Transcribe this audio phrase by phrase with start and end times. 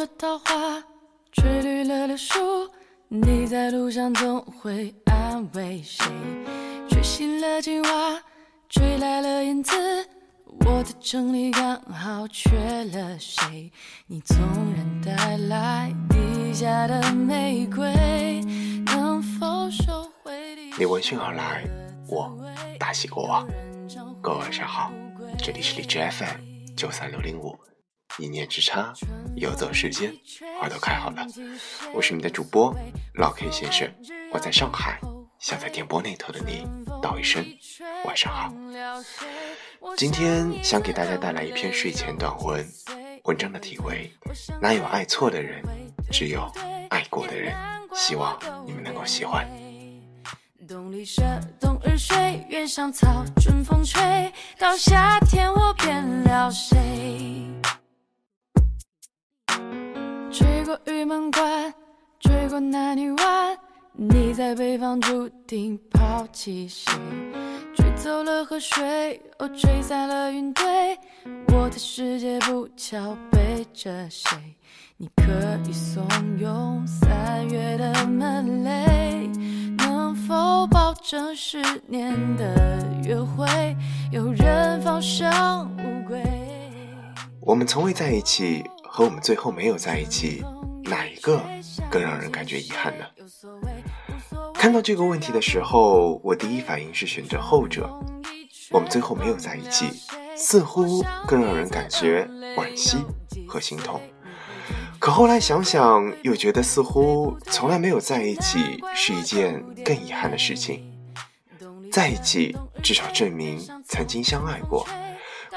[0.00, 0.82] 了桃花，
[1.30, 2.38] 吹绿了柳树。
[3.08, 6.06] 你在路上总会安慰谁？
[6.88, 8.18] 吹醒了青蛙，
[8.70, 9.76] 吹来了燕子。
[10.64, 12.50] 我的城里刚好缺
[12.84, 13.70] 了谁？
[14.06, 14.38] 你纵
[14.74, 18.40] 然带来地下的玫瑰，
[18.86, 20.32] 能否收回？
[20.78, 21.62] 你闻讯而来，
[22.08, 22.34] 我
[22.78, 23.46] 大喜过望。
[24.22, 24.90] 各位晚上好，
[25.36, 27.54] 这里是荔枝 FM 九三六零五，
[28.20, 28.92] 一念之差，
[29.34, 30.14] 游走时间，
[30.60, 31.26] 花都开好了。
[31.94, 32.74] 我是你的主播
[33.14, 33.90] 老 K 先生，
[34.30, 35.00] 我在上海，
[35.38, 36.66] 想在电波那头的你
[37.00, 37.42] 道一声
[38.04, 38.52] 晚上好。
[39.96, 42.66] 今天想给大家带来一篇睡前短文，
[43.24, 44.12] 文章的题为
[44.60, 45.62] 《哪有爱错的人，
[46.12, 46.46] 只有
[46.90, 47.54] 爱过的人》，
[47.98, 49.48] 希望你们能够喜欢。
[50.68, 51.22] 冬里舍，
[51.58, 56.78] 冬日睡，原上草，春风吹，到夏天我变了谁？
[60.32, 61.74] 吹过玉门关，
[62.20, 63.58] 吹过南泥湾，
[63.94, 66.92] 你在北方注定抛弃谁？
[67.74, 70.96] 吹走了河水，哦，吹散了云堆，
[71.48, 74.38] 我的世界不巧背着谁？
[74.98, 75.24] 你可
[75.68, 76.06] 以怂
[76.38, 79.28] 恿三月的门雷，
[79.78, 83.46] 能否保证十年的约会
[84.12, 86.22] 有人放生乌龟？
[87.40, 88.62] 我们从未在一起，
[89.00, 90.44] 和我们最后没有在一起，
[90.84, 91.42] 哪一个
[91.90, 93.04] 更让人感觉遗憾呢？
[94.52, 97.88] 看到这个问题的时候，我第一反应是选择后者。
[98.70, 99.86] 我们最后没有在一起，
[100.36, 102.28] 似乎更让人感觉
[102.58, 102.98] 惋惜
[103.48, 103.98] 和心痛。
[104.98, 110.84] 可后来想想，又觉得似乎从来没有在一起是一件更遗憾的事情。
[111.90, 114.86] 在一起至少证明曾经相爱过，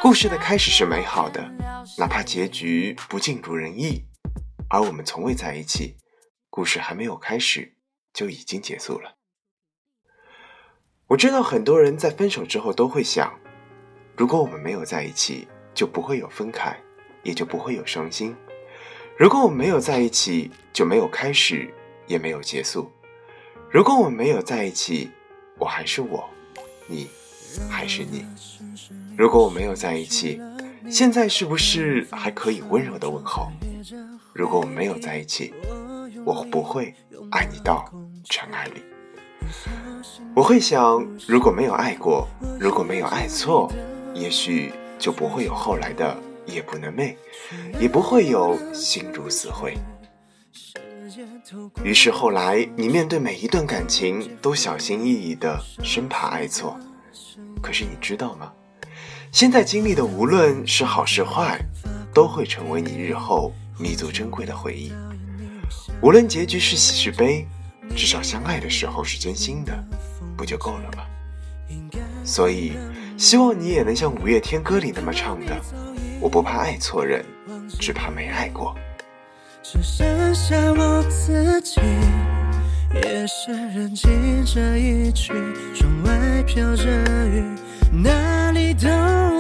[0.04, 1.50] 故事的开始是美好的，
[1.98, 4.04] 哪怕结局不尽如人意。
[4.70, 5.96] 而我们从未在一起，
[6.50, 7.78] 故事还没有开始。
[8.14, 9.16] 就已经结束了。
[11.08, 13.40] 我知道很多人在分手之后都会想：
[14.18, 16.78] 如果我们没有在一起，就不会有分开，
[17.24, 18.36] 也就不会有伤心；
[19.18, 21.74] 如果我们没有在一起，就没有开始，
[22.08, 22.92] 也没有结束；
[23.72, 25.10] 如果我们没有在一起，
[25.58, 26.30] 我还是我，
[26.88, 27.08] 你
[27.70, 28.26] 还是你；
[29.18, 30.42] 如果我没有在一起，
[30.90, 33.52] 现在是不是还可以温柔的问候？
[34.34, 35.54] 如果我没有在一起，
[36.26, 36.94] 我不会
[37.32, 37.86] 爱你到
[38.30, 38.84] 尘埃里。
[40.36, 42.28] 我会想，如果没有爱过，
[42.60, 43.72] 如果没有爱错，
[44.14, 47.16] 也许就不会有后来的夜不能寐，
[47.80, 49.78] 也不会有心如死灰。
[51.84, 56.76] 于是后来，你面对每一段感情都小心翼翼的，生怕爱错。
[57.62, 58.52] 可是你知道吗？
[59.34, 61.60] 现在经历的无论是好是坏，
[62.14, 64.94] 都会成为你日后弥足珍贵的回忆。
[66.04, 67.48] 无论结局是喜是悲，
[67.96, 69.74] 至少相爱的时候是真心的，
[70.38, 71.04] 不就够了吗？
[72.24, 72.74] 所以，
[73.18, 75.60] 希望你也能像五月天歌里那么唱的
[76.22, 77.26] ：“我不怕爱错人，
[77.80, 78.76] 只怕没爱过。”
[79.64, 81.82] 只剩下我自己，
[82.94, 85.34] 夜深人静这一曲，
[85.74, 86.86] 窗外飘着
[87.28, 87.44] 雨，
[88.02, 88.90] 哪里都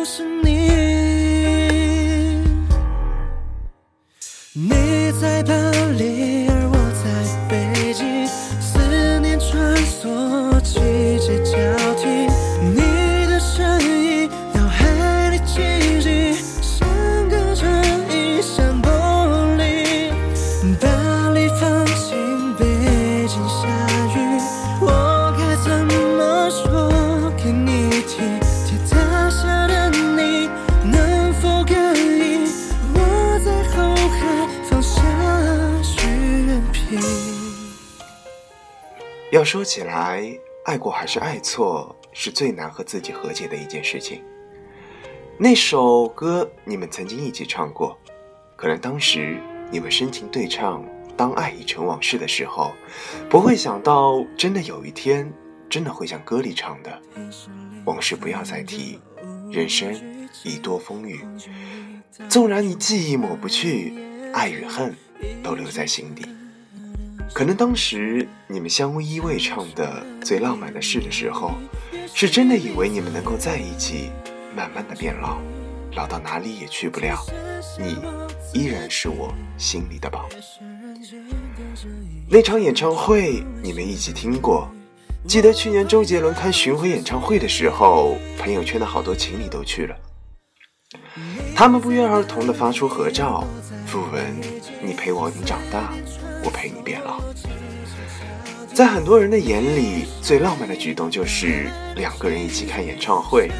[0.05, 0.67] 是你。
[4.53, 5.53] 你在巴
[5.97, 6.32] 黎
[39.31, 40.23] 要说起来，
[40.63, 44.23] 爱过还是爱错，是最难和自己和解的一件事情。
[45.39, 47.97] 那首歌你们曾经一起唱过，
[48.55, 49.41] 可能当时
[49.71, 50.85] 你们深情对唱
[51.17, 52.73] “当爱已成往事”的时候，
[53.27, 55.33] 不会想到真的有一天，
[55.67, 57.01] 真的会像歌里唱的
[57.85, 58.99] ：“往事不要再提，
[59.51, 59.91] 人生
[60.43, 61.21] 一多风雨。
[62.29, 63.93] 纵然你记忆抹不去，
[64.33, 64.95] 爱与恨
[65.43, 66.25] 都留在心底。”
[67.33, 71.53] 可能当时你们相依偎唱的最浪漫的事的时候，
[72.13, 74.11] 是真的以为你们能够在一起，
[74.55, 75.39] 慢慢的变老，
[75.95, 77.17] 老到哪里也去不了，
[77.79, 77.97] 你
[78.53, 80.29] 依然是我心里的宝。
[82.29, 84.69] 那场演唱会你们一起听过，
[85.27, 89.95] 记得去年周杰伦开巡回演唱会的时候，朋友圈的好多情侣都去了，
[91.55, 93.45] 他们不约而同的发出合照，
[93.85, 94.23] 附文。
[94.81, 95.93] 你陪我你长大，
[96.43, 97.21] 我陪你变老。
[98.73, 103.51] 在很多人的眼里，最浪漫的举动就是两个人一起看演唱会。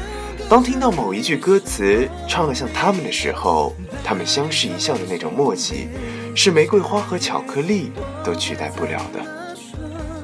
[0.48, 5.88] 当听到某一句歌词唱得像他们的时候，他们相视一笑的那种默契，
[6.34, 7.92] 是玫瑰花和巧克力
[8.24, 9.24] 都取代不了的。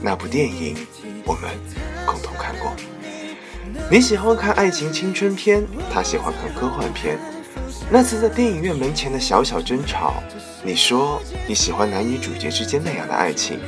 [0.03, 0.77] 那部电影，
[1.25, 1.51] 我们
[2.05, 2.73] 共同看过。
[3.91, 7.17] 你喜欢看爱情青春片，他喜欢看科幻片。
[7.91, 10.23] 那次在电影院门前的小小争吵，
[10.63, 13.59] 你说你喜欢男女主角之间那样的爱情，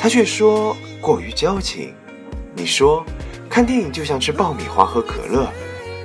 [0.00, 1.94] 他却说过于矫情。
[2.54, 3.04] 你说
[3.48, 5.48] 看电影就像吃爆米花喝可乐，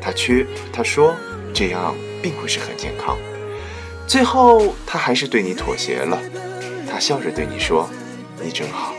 [0.02, 1.16] 他却他说
[1.54, 3.18] 这样并不是很健康。
[4.08, 6.20] 最后他还是对你妥协了，
[6.90, 7.90] 他笑着对你说
[8.44, 8.94] ：“你真好。”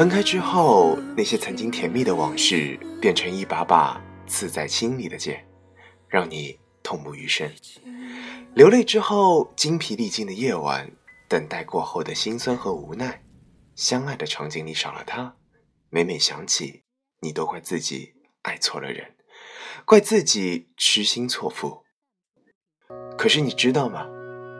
[0.00, 5.46] 分开之后，那些曾经甜蜜的往事变成一把把刺在心里的剑，
[6.08, 7.46] 让你痛不欲生。
[8.54, 10.90] 流泪之后，精疲力尽的夜晚，
[11.28, 13.22] 等待过后的心酸和无奈，
[13.74, 15.36] 相爱的场景里少了他，
[15.90, 16.82] 每每想起，
[17.20, 19.16] 你都怪自己爱错了人，
[19.84, 21.82] 怪自己痴心错付。
[23.18, 24.06] 可是你知道吗？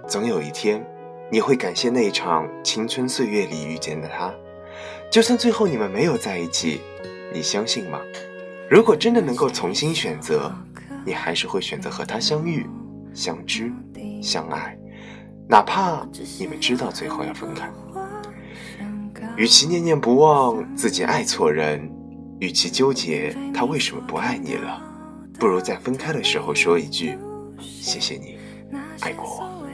[0.07, 0.87] 总有一天，
[1.33, 4.35] 你会感谢那一场青春岁月里遇见的他。
[5.11, 6.81] 就算最后你们没有在一起，
[7.35, 8.01] 你相信吗？
[8.71, 10.55] 如果真的能够重新选择，
[11.05, 12.65] 你还是会选择和他相遇、
[13.13, 13.73] 相知、
[14.23, 14.79] 相爱，
[15.49, 16.07] 哪怕
[16.39, 17.69] 你们知道最后要分开。
[19.37, 21.91] 与其念念不忘自己爱错人，
[22.39, 24.81] 与其纠结他为什么不爱你了，
[25.41, 27.19] 不如在分开的时候说一句
[27.59, 28.39] ：“谢谢你
[29.01, 29.67] 爱过我，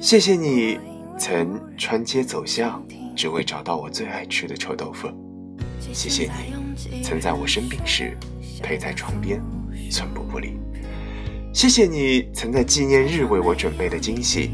[0.00, 0.80] 谢谢你
[1.18, 2.82] 曾穿街走巷。”
[3.16, 5.08] 只为找到我最爱吃的臭豆腐。
[5.92, 8.16] 谢谢你曾在我生病时
[8.62, 9.40] 陪在床边，
[9.90, 10.58] 寸步不离。
[11.52, 14.50] 谢谢你曾在纪念日为我准备的惊喜。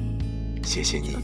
[0.62, 1.16] 谢谢你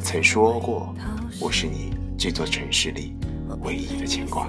[0.00, 0.94] 曾说过
[1.40, 3.16] 我是你这座城市里
[3.62, 4.48] 唯一的牵挂。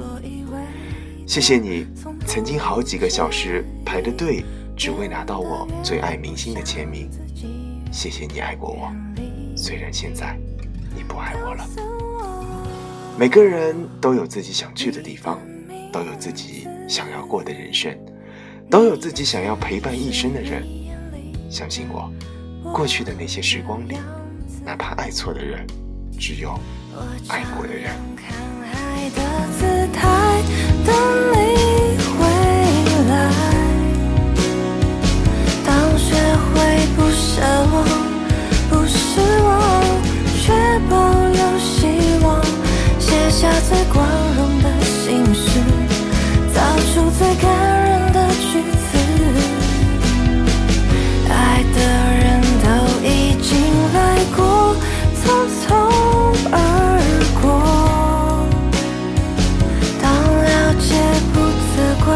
[1.25, 1.87] 谢谢你
[2.27, 4.45] 曾经好几个小时排着队，
[4.77, 7.09] 只为拿到我最爱明星的签名。
[7.91, 8.93] 谢谢你爱过我，
[9.55, 10.37] 虽然现在
[10.95, 11.96] 你不爱我了。
[13.19, 15.39] 每个人都有自己想去的地方，
[15.91, 17.97] 都有自己想要过的人生，
[18.69, 20.63] 都有自己想要陪伴一生的人。
[21.49, 22.13] 相信我，
[22.71, 23.97] 过去的那些时光里，
[24.63, 25.65] 哪怕爱错的人，
[26.19, 26.59] 只有
[27.27, 27.91] 爱过的人。
[28.15, 28.31] 看
[28.71, 29.23] 海的
[29.57, 30.43] 姿态，
[30.85, 31.46] 等泪
[43.39, 44.03] 下最光
[44.35, 45.59] 荣的姓氏，
[46.55, 46.59] 造
[46.91, 47.45] 出最感
[47.83, 48.97] 人的句子。
[51.29, 51.77] 爱的
[52.17, 52.67] 人都
[53.05, 53.07] 已
[53.39, 53.47] 经
[53.93, 53.95] 来
[54.35, 54.75] 过，
[55.13, 55.21] 匆
[55.61, 55.65] 匆
[56.51, 56.55] 而
[57.39, 57.45] 过。
[60.01, 60.03] 当
[60.43, 60.89] 了解
[61.31, 61.35] 不
[61.69, 62.07] 责怪，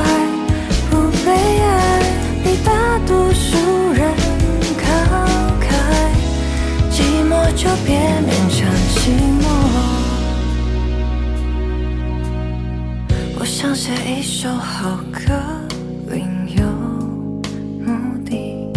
[0.89, 0.91] 不
[1.23, 1.29] 悲
[1.61, 1.69] 哀，
[2.43, 2.67] 比大
[3.05, 4.01] 多数人
[4.81, 4.83] 慷
[5.61, 5.69] 慨。
[6.89, 6.97] 寂
[7.29, 7.91] 寞就别。
[13.73, 15.31] 想写一首好歌，
[16.09, 16.19] 另
[16.57, 16.61] 有
[17.79, 18.69] 目的，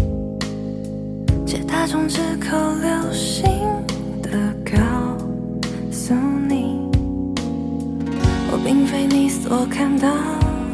[1.44, 3.44] 借大众之口流行
[4.22, 4.78] 的告
[5.90, 6.14] 诉
[6.48, 6.78] 你，
[8.52, 10.08] 我并非你所看到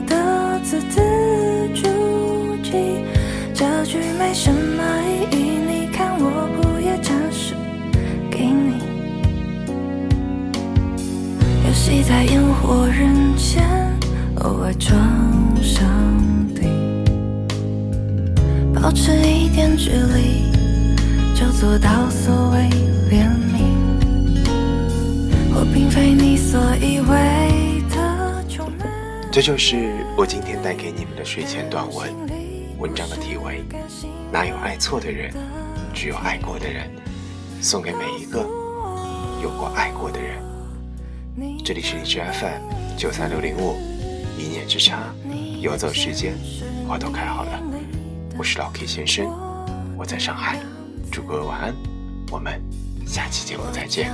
[0.06, 1.00] 的字字
[1.74, 1.88] 珠
[2.62, 3.02] 玑，
[3.54, 4.84] 这句没什么
[5.32, 5.36] 意义，
[5.66, 7.54] 你看我不也展示
[8.30, 8.74] 给你？
[11.66, 13.89] 游戏在烟火人间。
[14.70, 14.96] 偶尔装
[15.60, 15.84] 上
[16.54, 17.04] 顶，
[18.72, 20.52] 保持一点距离，
[21.34, 22.70] 就做到所谓
[23.10, 23.64] 怜悯。
[25.52, 28.86] 我并非你所以为的穷人。
[29.32, 32.08] 这就是我今天带给你们的睡前短文。
[32.78, 33.64] 文章的题为：
[34.30, 35.34] 哪有爱错的人，
[35.92, 36.88] 只有爱过的人。
[37.60, 38.38] 送给每一个
[39.42, 40.38] 有过爱过的人。
[41.64, 43.76] 这里是荔枝 FM 九三六零五，
[44.40, 44.99] 一念之差，
[45.61, 46.35] 游走时间，
[46.88, 47.62] 花都开好了。
[48.38, 49.26] 我是老 K 先生，
[49.99, 50.59] 我在上海，
[51.12, 51.75] 祝各位晚安，
[52.30, 52.59] 我们
[53.06, 54.11] 下期节目再见。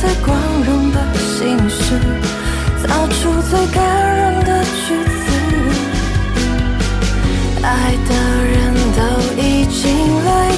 [0.00, 1.98] 最光荣的心事，
[2.82, 4.03] 造出最感
[7.96, 10.50] 的人都已经来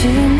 [0.00, 0.39] to me.